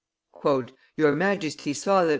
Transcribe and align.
"Your 0.97 1.11
Majesty 1.15 1.73
saw 1.73 2.01
that 2.01 2.07
M. 2.09 2.09